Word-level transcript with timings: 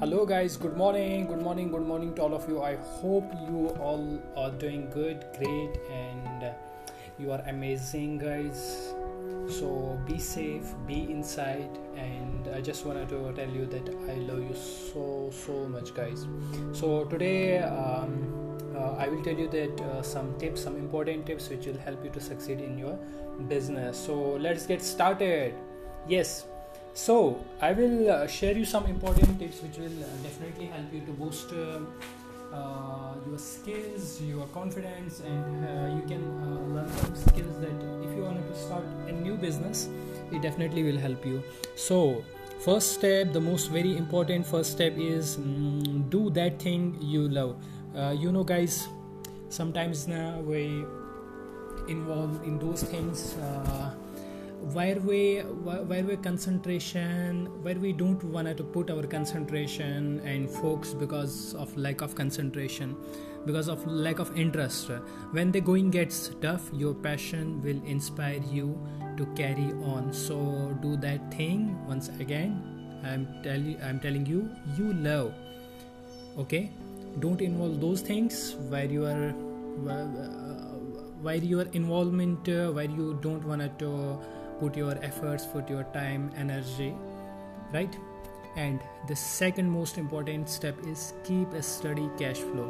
Hello, 0.00 0.24
guys. 0.24 0.56
Good 0.56 0.78
morning. 0.78 1.26
Good 1.26 1.42
morning. 1.42 1.70
Good 1.70 1.82
morning 1.82 2.14
to 2.14 2.22
all 2.22 2.32
of 2.32 2.48
you. 2.48 2.62
I 2.62 2.76
hope 2.76 3.30
you 3.46 3.68
all 3.78 4.18
are 4.34 4.50
doing 4.50 4.88
good, 4.88 5.26
great, 5.36 5.76
and 5.90 6.46
you 7.18 7.30
are 7.32 7.42
amazing, 7.48 8.16
guys. 8.16 8.94
So 9.56 10.00
be 10.06 10.18
safe, 10.18 10.72
be 10.86 11.02
inside, 11.02 11.76
and 11.98 12.48
I 12.48 12.62
just 12.62 12.86
wanted 12.86 13.10
to 13.10 13.30
tell 13.34 13.50
you 13.50 13.66
that 13.66 13.90
I 14.08 14.14
love 14.30 14.40
you 14.40 14.56
so 14.56 15.28
so 15.44 15.68
much, 15.68 15.92
guys. 15.94 16.24
So 16.72 17.04
today. 17.04 17.58
Um, 17.58 18.36
uh, 18.74 18.94
I 18.96 19.08
will 19.08 19.22
tell 19.22 19.34
you 19.34 19.48
that 19.48 19.80
uh, 19.82 20.00
some 20.00 20.38
tips, 20.38 20.62
some 20.62 20.76
important 20.76 21.26
tips 21.26 21.50
which 21.50 21.66
will 21.66 21.76
help 21.76 22.02
you 22.02 22.10
to 22.10 22.20
succeed 22.20 22.60
in 22.62 22.78
your 22.78 22.96
business. 23.48 23.98
So 23.98 24.16
let's 24.48 24.64
get 24.64 24.80
started. 24.80 25.52
Yes, 26.08 26.46
so 26.94 27.44
I 27.60 27.72
will 27.72 28.10
uh, 28.10 28.26
share 28.26 28.56
you 28.56 28.64
some 28.64 28.86
important 28.86 29.38
tips 29.38 29.62
which 29.62 29.78
will 29.78 30.02
uh, 30.02 30.08
definitely 30.22 30.66
help 30.66 30.92
you 30.92 31.00
to 31.00 31.12
boost 31.12 31.52
uh, 31.52 31.80
uh, 32.54 33.14
your 33.28 33.38
skills, 33.38 34.20
your 34.20 34.46
confidence, 34.48 35.20
and 35.20 35.96
you 35.96 36.08
can 36.08 36.74
learn 36.74 36.88
some 36.88 37.14
skills 37.14 37.60
that 37.60 37.78
if 38.02 38.16
you 38.16 38.24
want 38.24 38.38
to 38.46 38.58
start 38.58 38.84
a 39.06 39.12
new 39.12 39.36
business, 39.36 39.88
it 40.32 40.42
definitely 40.42 40.82
will 40.82 40.98
help 40.98 41.24
you. 41.24 41.42
So 41.76 42.24
first 42.58 42.94
step, 42.94 43.32
the 43.32 43.40
most 43.40 43.70
very 43.70 43.96
important 43.96 44.46
first 44.46 44.72
step 44.72 44.94
is 44.98 45.36
mm, 45.36 46.10
do 46.10 46.28
that 46.30 46.60
thing 46.60 46.98
you 47.00 47.28
love 47.28 47.56
uh, 47.96 48.14
you 48.16 48.30
know 48.32 48.44
guys 48.44 48.88
sometimes 49.48 50.06
now 50.06 50.38
we 50.40 50.84
involve 51.88 52.42
in 52.44 52.58
those 52.58 52.82
things 52.84 53.36
uh, 53.38 53.90
where 54.72 54.96
we 55.00 55.38
where 55.40 56.04
we 56.04 56.16
concentration 56.16 57.46
where 57.62 57.76
we 57.76 57.92
don't 57.92 58.22
want 58.24 58.54
to 58.56 58.62
put 58.62 58.90
our 58.90 59.02
concentration 59.04 60.20
and 60.20 60.50
focus 60.50 60.92
because 60.92 61.54
of 61.54 61.74
lack 61.76 62.02
of 62.02 62.14
concentration 62.14 62.94
because 63.46 63.68
of 63.68 63.84
lack 63.86 64.18
of 64.18 64.36
interest. 64.36 64.90
When 65.32 65.50
the 65.50 65.60
going 65.60 65.90
gets 65.90 66.30
tough 66.42 66.68
your 66.72 66.94
passion 66.94 67.62
will 67.62 67.80
inspire 67.86 68.42
you 68.52 68.78
to 69.16 69.24
carry 69.34 69.72
on. 69.82 70.12
So 70.12 70.76
do 70.82 70.96
that 70.98 71.32
thing 71.32 71.76
once 71.86 72.08
again. 72.20 72.62
I'm 73.02 73.26
telling 73.42 73.80
i'm 73.82 73.98
telling 73.98 74.26
you 74.26 74.50
you 74.76 74.92
love 74.92 75.32
okay? 76.38 76.70
Don't 77.18 77.40
involve 77.40 77.80
those 77.80 78.02
things 78.02 78.56
where 78.68 78.84
you 78.84 79.06
are 79.06 79.30
where 81.22 81.36
your 81.36 81.62
involvement 81.72 82.48
uh, 82.48 82.70
where 82.72 82.84
you 82.84 83.18
don't 83.22 83.44
want 83.44 83.78
to 83.78 84.18
put 84.60 84.76
your 84.76 84.96
efforts 85.02 85.46
put 85.46 85.68
your 85.68 85.84
time 85.94 86.30
energy 86.36 86.94
right? 87.72 87.96
And 88.56 88.80
the 89.06 89.16
second 89.16 89.70
most 89.70 89.96
important 89.96 90.48
step 90.48 90.74
is 90.86 91.12
keep 91.24 91.52
a 91.52 91.62
steady 91.62 92.10
cash 92.18 92.38
flow. 92.38 92.68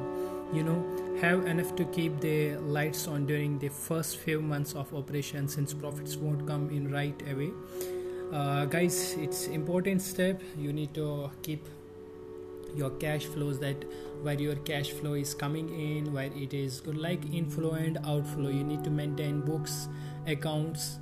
You 0.53 0.63
know 0.65 0.85
have 1.21 1.47
enough 1.47 1.77
to 1.77 1.85
keep 1.87 2.21
the 2.21 2.57
lights 2.57 3.07
on 3.07 3.27
during 3.27 3.59
the 3.59 3.69
first 3.69 4.17
few 4.19 4.41
months 4.41 4.75
of 4.75 4.93
operation 4.95 5.49
since 5.49 5.75
profits 5.75 6.17
won't 6.17 6.47
come 6.47 6.71
in 6.71 6.91
right 6.91 7.21
away. 7.31 7.51
Uh, 8.33 8.65
guys 8.67 9.15
it's 9.19 9.47
important 9.47 10.03
step. 10.03 10.41
You 10.59 10.73
need 10.73 10.95
to 10.95 11.31
keep 11.43 11.67
your 12.75 12.91
cash 12.91 13.25
flows 13.25 13.59
that 13.61 13.85
where 14.23 14.39
your 14.39 14.57
cash 14.57 14.91
flow 14.91 15.15
is 15.15 15.35
coming 15.35 15.69
in 15.71 16.13
where 16.13 16.31
it 16.37 16.55
is 16.55 16.81
good 16.81 16.97
like 16.97 17.25
inflow 17.33 17.73
and 17.73 17.99
outflow. 18.05 18.49
You 18.49 18.65
need 18.65 18.85
to 18.85 18.91
maintain 18.91 19.41
books 19.41 19.89
accounts 20.27 20.99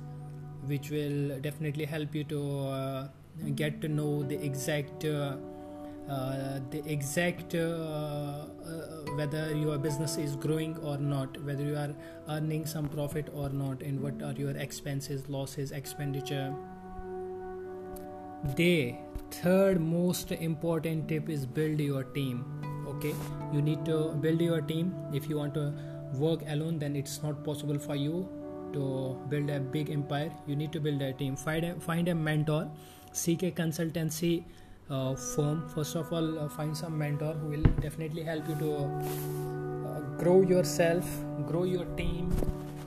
which 0.65 0.89
will 0.89 1.39
definitely 1.39 1.85
help 1.85 2.13
you 2.13 2.23
to 2.25 2.59
uh, 2.67 3.07
get 3.55 3.81
to 3.81 3.87
know 3.87 4.23
the 4.23 4.43
exact 4.43 5.05
uh, 5.05 5.35
uh, 6.09 6.59
the 6.71 6.81
exact 6.91 7.53
uh, 7.53 7.59
uh, 7.59 8.45
whether 9.15 9.55
your 9.55 9.77
business 9.77 10.17
is 10.17 10.35
growing 10.35 10.75
or 10.77 10.97
not 10.97 11.37
whether 11.43 11.63
you 11.63 11.75
are 11.75 11.93
earning 12.29 12.65
some 12.65 12.87
profit 12.89 13.29
or 13.35 13.49
not 13.49 13.83
and 13.83 14.01
what 14.01 14.19
are 14.23 14.33
your 14.33 14.57
expenses 14.57 15.29
losses 15.29 15.71
expenditure. 15.71 16.51
They 18.55 18.99
third 19.29 19.79
most 19.79 20.31
important 20.31 21.07
tip 21.07 21.29
is 21.29 21.45
build 21.45 21.79
your 21.79 22.03
team 22.03 22.43
okay? 22.87 23.13
You 23.53 23.61
need 23.61 23.85
to 23.85 24.15
build 24.19 24.41
your 24.41 24.61
team. 24.61 24.95
If 25.13 25.29
you 25.29 25.37
want 25.37 25.53
to 25.53 25.73
work 26.15 26.41
alone 26.47 26.79
then 26.79 26.95
it's 26.95 27.21
not 27.21 27.43
possible 27.43 27.77
for 27.77 27.95
you 27.95 28.27
to 28.73 29.17
build 29.29 29.49
a 29.49 29.59
big 29.59 29.89
empire. 29.89 30.31
You 30.47 30.55
need 30.55 30.71
to 30.73 30.79
build 30.79 31.01
a 31.01 31.13
team. 31.13 31.35
Find 31.35 31.65
a, 31.65 31.75
find 31.79 32.07
a 32.07 32.15
mentor. 32.15 32.69
Seek 33.11 33.43
a 33.43 33.51
consultancy 33.51 34.43
uh, 34.89 35.15
firm. 35.15 35.67
First 35.69 35.95
of 35.95 36.11
all 36.11 36.39
uh, 36.39 36.49
find 36.49 36.75
some 36.75 36.97
mentor 36.97 37.33
who 37.33 37.49
will 37.49 37.63
definitely 37.81 38.23
help 38.23 38.47
you 38.47 38.55
to 38.55 38.73
uh, 39.87 39.99
grow 40.17 40.41
yourself 40.41 41.05
grow 41.49 41.63
your 41.63 41.85
team 41.97 42.31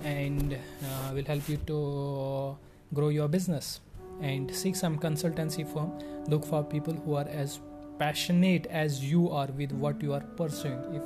and 0.05 0.55
uh, 0.55 1.13
will 1.13 1.25
help 1.25 1.49
you 1.49 1.57
to 1.67 2.57
grow 2.95 3.09
your 3.09 3.29
business. 3.29 3.81
And 4.21 4.55
seek 4.55 4.77
some 4.77 4.99
consultancy 4.99 5.67
firm. 5.67 5.99
Look 6.29 6.45
for 6.45 6.63
people 6.63 6.95
who 6.95 7.15
are 7.15 7.27
as 7.29 7.61
passionate 7.99 8.67
as 8.67 9.03
you 9.05 9.31
are 9.31 9.49
with 9.57 9.73
what 9.73 10.03
you 10.03 10.13
are 10.13 10.21
pursuing. 10.21 10.79
If 10.95 11.03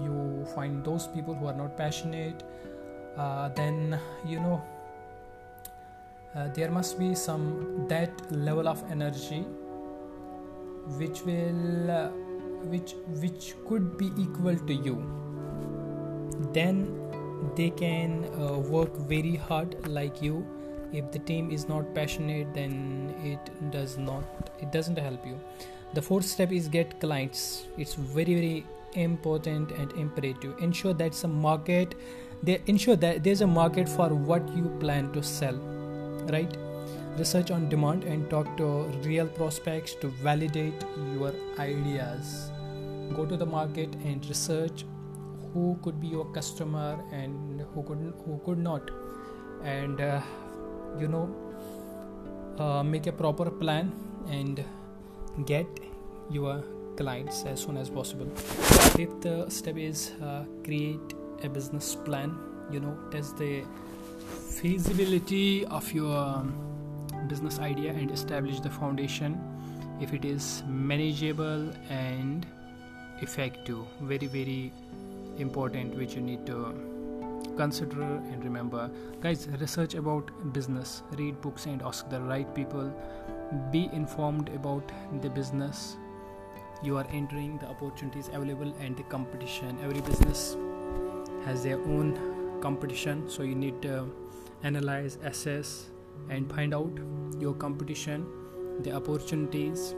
you 0.00 0.46
find 0.54 0.84
those 0.84 1.06
people 1.08 1.34
who 1.34 1.46
are 1.46 1.54
not 1.54 1.76
passionate 1.76 2.42
uh, 3.16 3.48
then 3.50 3.98
you 4.26 4.40
know 4.40 4.62
uh, 6.34 6.48
there 6.54 6.70
must 6.70 6.98
be 6.98 7.14
some 7.14 7.86
that 7.88 8.10
level 8.32 8.68
of 8.68 8.82
energy 8.90 9.44
which 10.98 11.22
will 11.22 11.90
uh, 11.90 12.08
which 12.64 12.94
which 13.20 13.54
could 13.68 13.98
be 13.98 14.10
equal 14.16 14.56
to 14.56 14.74
you. 14.74 14.96
Then 16.52 16.98
they 17.56 17.70
can 17.70 18.24
uh, 18.24 18.58
work 18.58 18.96
very 18.96 19.36
hard 19.36 19.76
like 19.88 20.22
you. 20.22 20.46
If 20.92 21.10
the 21.10 21.18
team 21.18 21.50
is 21.50 21.68
not 21.68 21.94
passionate 21.94 22.54
then 22.54 23.14
it 23.22 23.70
does 23.70 23.98
not 23.98 24.50
it 24.60 24.72
doesn't 24.72 24.98
help 24.98 25.26
you. 25.26 25.38
The 25.94 26.02
fourth 26.02 26.24
step 26.24 26.52
is 26.52 26.68
get 26.68 26.98
clients. 27.00 27.66
It's 27.76 27.94
very 27.94 28.34
very 28.34 28.66
important 28.94 29.70
and 29.72 29.92
imperative. 29.92 30.56
Ensure 30.60 30.94
that 30.94 31.14
some 31.14 31.32
market 31.32 31.94
they 32.42 32.60
ensure 32.66 32.96
that 32.96 33.22
there's 33.24 33.40
a 33.40 33.46
market 33.46 33.88
for 33.88 34.08
what 34.08 34.56
you 34.56 34.64
plan 34.80 35.12
to 35.12 35.22
sell 35.22 35.60
right? 36.30 36.56
Research 37.18 37.50
on 37.50 37.68
demand 37.68 38.04
and 38.04 38.28
talk 38.30 38.56
to 38.56 38.64
real 39.04 39.26
prospects 39.26 39.94
to 39.96 40.08
validate 40.08 40.84
your 41.14 41.34
ideas. 41.58 42.50
Go 43.14 43.26
to 43.26 43.36
the 43.36 43.46
market 43.46 43.94
and 44.04 44.24
research 44.26 44.84
who 45.52 45.78
could 45.82 46.00
be 46.00 46.06
your 46.06 46.24
customer 46.32 46.98
and 47.12 47.60
who 47.74 47.82
could 47.82 48.14
who 48.24 48.40
could 48.44 48.58
not. 48.58 48.90
And 49.62 50.00
uh, 50.00 50.20
you 50.98 51.08
know 51.08 51.28
uh, 52.58 52.82
make 52.82 53.06
a 53.06 53.12
proper 53.12 53.50
plan 53.50 53.92
and 54.28 54.64
get 55.44 55.66
your 56.30 56.62
clients 56.96 57.44
as 57.44 57.60
soon 57.60 57.76
as 57.76 57.90
possible. 57.90 58.26
Fifth 58.96 59.52
step 59.52 59.76
is 59.76 60.12
uh, 60.22 60.44
create 60.64 61.14
a 61.42 61.48
business 61.48 61.94
plan 61.94 62.38
you 62.70 62.80
know 62.80 62.96
test 63.10 63.36
the 63.36 63.64
feasibility 64.60 65.64
of 65.66 65.92
your 65.92 66.16
um, 66.16 66.54
business 67.26 67.58
idea 67.58 67.90
and 67.90 68.10
establish 68.10 68.60
the 68.60 68.70
foundation. 68.70 69.40
If 70.00 70.12
it 70.12 70.24
is 70.24 70.62
manageable 70.66 71.70
and 71.88 72.46
effective 73.20 73.84
very 74.00 74.26
very 74.26 74.72
important 75.38 75.96
which 75.96 76.14
you 76.14 76.20
need 76.20 76.44
to 76.46 76.74
consider 77.56 78.02
and 78.02 78.44
remember. 78.44 78.90
Guys 79.20 79.48
research 79.60 79.94
about 79.94 80.30
business 80.52 81.02
read 81.18 81.40
books 81.40 81.66
and 81.66 81.82
ask 81.82 82.08
the 82.10 82.20
right 82.20 82.52
people. 82.54 82.92
Be 83.70 83.88
informed 83.92 84.48
about 84.48 84.90
the 85.20 85.30
business. 85.30 85.96
You 86.82 86.96
are 86.96 87.06
entering 87.12 87.58
the 87.58 87.68
opportunities 87.68 88.28
available 88.28 88.74
and 88.80 88.96
the 88.96 89.04
competition. 89.04 89.78
Every 89.82 90.00
business 90.00 90.56
has 91.44 91.62
their 91.62 91.78
own 91.80 92.58
competition. 92.60 93.28
So 93.28 93.42
you 93.42 93.54
need 93.54 93.80
to 93.82 94.10
analyze 94.62 95.18
assess 95.24 95.90
and 96.30 96.50
find 96.52 96.74
out 96.74 96.98
your 97.38 97.54
competition 97.54 98.26
the 98.80 98.92
opportunities 98.92 99.94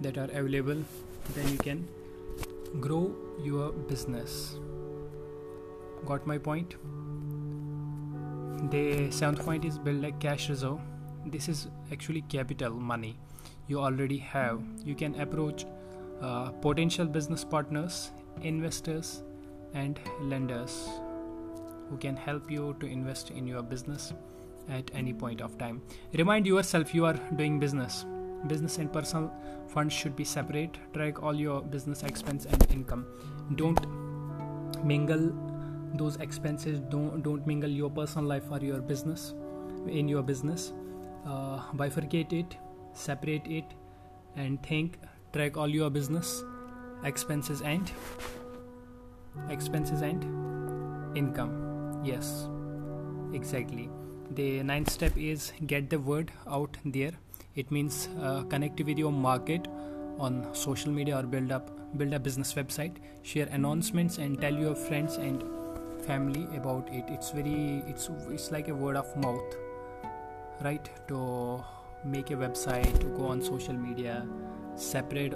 that 0.00 0.18
are 0.18 0.30
available. 0.32 0.82
Then 1.34 1.48
you 1.48 1.58
can 1.58 1.88
grow 2.80 3.14
your 3.42 3.72
business. 3.72 4.56
Got 6.06 6.26
my 6.26 6.38
point? 6.38 6.74
The 8.70 9.10
seventh 9.10 9.44
point 9.44 9.64
is 9.64 9.78
build 9.78 10.04
a 10.04 10.12
cash 10.12 10.48
reserve. 10.48 10.78
This 11.26 11.48
is 11.48 11.68
actually 11.92 12.22
capital 12.22 12.70
money 12.72 13.16
you 13.68 13.80
already 13.80 14.18
have. 14.18 14.60
You 14.84 14.94
can 14.94 15.20
approach 15.20 15.66
uh, 16.20 16.50
potential 16.50 17.06
business 17.06 17.44
partners 17.44 18.10
investors 18.42 19.22
and 19.74 19.98
lenders 20.20 20.88
who 21.88 21.96
can 21.96 22.16
help 22.16 22.50
you 22.50 22.76
to 22.80 22.86
invest 22.86 23.30
in 23.30 23.46
your 23.46 23.62
business 23.62 24.12
at 24.68 24.90
any 24.94 25.12
point 25.12 25.40
of 25.40 25.56
time. 25.58 25.80
Remind 26.14 26.46
yourself 26.46 26.94
you 26.94 27.06
are 27.06 27.14
doing 27.36 27.58
business. 27.58 28.04
Business 28.46 28.78
and 28.78 28.92
personal 28.92 29.32
funds 29.68 29.94
should 29.94 30.14
be 30.14 30.24
separate. 30.24 30.78
Track 30.92 31.22
all 31.22 31.34
your 31.34 31.62
business 31.62 32.02
expense 32.02 32.44
and 32.44 32.70
income. 32.70 33.06
Don't 33.56 33.80
mingle 34.84 35.32
those 35.94 36.16
expenses. 36.16 36.80
Don't 36.80 37.22
don't 37.22 37.46
mingle 37.46 37.70
your 37.70 37.90
personal 37.90 38.28
life 38.28 38.44
or 38.50 38.60
your 38.60 38.80
business 38.80 39.34
in 39.88 40.08
your 40.08 40.22
business. 40.22 40.72
Uh, 41.26 41.60
bifurcate 41.74 42.32
it 42.32 42.56
separate 42.98 43.46
it 43.46 43.64
and 44.36 44.62
think 44.62 44.98
track 45.32 45.56
all 45.56 45.68
your 45.68 45.90
business 45.90 46.42
expenses 47.04 47.62
and 47.62 47.92
expenses 49.48 50.02
and 50.02 50.24
income. 51.16 52.00
Yes 52.04 52.48
exactly. 53.32 53.90
The 54.30 54.62
ninth 54.62 54.90
step 54.90 55.16
is 55.16 55.52
get 55.66 55.90
the 55.90 55.98
word 55.98 56.30
out 56.46 56.76
there. 56.84 57.12
It 57.54 57.70
means 57.70 58.08
uh, 58.20 58.42
connect 58.44 58.80
with 58.80 58.98
your 58.98 59.12
market 59.12 59.66
on 60.18 60.46
social 60.52 60.92
media 60.92 61.18
or 61.18 61.22
build 61.22 61.52
up 61.52 61.70
build 61.96 62.12
a 62.12 62.18
business 62.18 62.52
website 62.52 62.96
share 63.22 63.48
announcements 63.50 64.18
and 64.18 64.38
tell 64.40 64.52
your 64.52 64.74
friends 64.74 65.16
and 65.16 65.42
family 66.04 66.46
about 66.56 66.88
it. 66.92 67.04
It's 67.08 67.30
very 67.30 67.82
it's 67.86 68.10
it's 68.30 68.50
like 68.50 68.68
a 68.68 68.74
word 68.74 68.96
of 68.96 69.16
mouth 69.16 69.56
right? 70.62 70.90
To 71.08 71.64
make 72.04 72.30
a 72.30 72.34
website 72.34 73.00
to 73.00 73.06
go 73.16 73.28
on 73.28 73.42
social 73.42 73.74
media 73.74 74.26
separate 74.74 75.34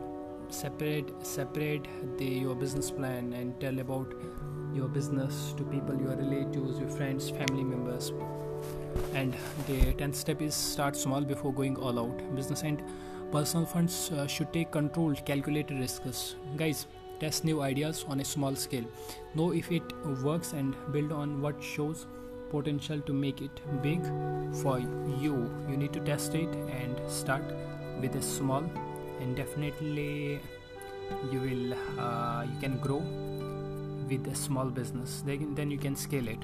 separate 0.53 1.11
separate 1.27 1.87
the 2.19 2.25
your 2.25 2.55
business 2.55 2.91
plan 2.91 3.33
and 3.33 3.59
tell 3.61 3.79
about 3.79 4.13
your 4.75 4.89
business 4.89 5.55
to 5.57 5.65
people 5.65 5.99
your 6.01 6.17
relatives 6.17 6.79
your 6.79 6.89
friends 6.89 7.31
family 7.31 7.65
members. 7.65 8.13
And 9.15 9.35
the 9.67 9.93
10th 9.95 10.15
step 10.15 10.43
is 10.43 10.55
start 10.55 10.97
small 10.97 11.23
before 11.23 11.53
going 11.53 11.77
all 11.77 11.99
out. 11.99 12.35
Business 12.37 12.63
and 12.63 12.83
personal 13.31 13.67
funds 13.67 14.11
uh, 14.13 14.27
should 14.27 14.53
take 14.53 14.71
controlled 14.71 15.25
calculated 15.25 15.79
risks. 15.79 16.37
Guys 16.57 16.87
test 17.19 17.45
new 17.45 17.63
ideas 17.63 18.05
on 18.09 18.21
a 18.21 18.25
small 18.25 18.55
scale. 18.55 18.85
Know 19.35 19.53
if 19.53 19.71
it 19.71 19.83
works 20.23 20.53
and 20.53 20.75
build 20.93 21.13
on 21.13 21.41
what 21.41 21.63
shows 21.63 22.07
potential 22.51 23.01
to 23.01 23.13
make 23.13 23.41
it 23.41 23.61
big 23.83 24.05
for 24.63 24.79
you. 24.79 25.51
You 25.69 25.77
need 25.77 25.93
to 25.95 26.01
test 26.01 26.35
it 26.35 26.55
and 26.81 27.01
start 27.11 27.45
with 28.01 28.17
a 28.17 28.23
small 28.23 28.65
and 29.23 29.37
definitely 29.37 30.41
you 31.31 31.41
will 31.41 31.75
uh, 32.01 32.43
you 32.43 32.59
can 32.61 32.79
grow 32.79 33.03
with 34.09 34.27
a 34.27 34.35
small 34.35 34.67
business. 34.67 35.23
Then, 35.25 35.55
then 35.55 35.71
you 35.71 35.79
can 35.79 35.97
scale 35.97 36.29
it. 36.29 36.39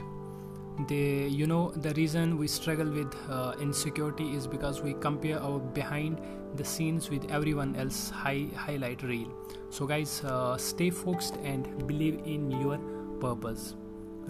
The 0.88 1.28
you 1.28 1.46
know 1.46 1.72
the 1.72 1.92
reason 1.94 2.38
we 2.38 2.46
struggle 2.46 2.88
with 2.88 3.14
uh, 3.28 3.54
insecurity 3.60 4.28
is 4.36 4.46
because 4.46 4.80
we 4.80 4.94
compare 4.94 5.40
our 5.40 5.58
behind 5.58 6.20
the 6.54 6.64
scenes 6.64 7.10
with 7.10 7.28
everyone 7.30 7.74
else 7.76 8.10
high 8.10 8.46
highlight 8.56 9.02
reel. 9.02 9.28
So 9.70 9.86
guys 9.86 10.22
uh, 10.24 10.56
stay 10.56 10.90
focused 10.90 11.36
and 11.42 11.86
believe 11.86 12.20
in 12.24 12.50
your 12.50 12.78
purpose 13.20 13.74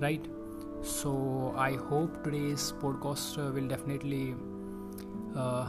right? 0.01 0.25
So 0.81 1.53
i 1.59 1.73
hope 1.91 2.23
today's 2.25 2.73
podcast 2.81 3.37
will 3.55 3.69
definitely 3.69 4.35
uh, 5.37 5.67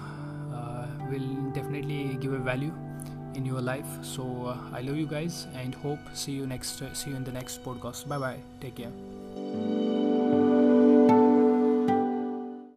will 1.10 1.52
definitely 1.52 2.18
give 2.20 2.34
a 2.34 2.40
value 2.40 2.74
in 3.36 3.46
your 3.46 3.62
life. 3.62 3.88
So 4.02 4.24
uh, 4.48 4.58
i 4.74 4.82
love 4.82 4.98
you 4.98 5.08
guys 5.08 5.48
and 5.56 5.76
hope 5.76 6.00
see 6.14 6.34
you 6.34 6.48
next 6.48 6.84
see 6.94 7.12
you 7.12 7.16
in 7.16 7.24
the 7.24 7.32
next 7.32 7.64
podcast. 7.64 8.08
Bye 8.08 8.20
bye 8.20 8.40
take 8.60 8.76
care 8.76 9.19